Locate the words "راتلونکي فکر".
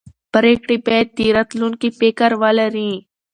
1.37-2.31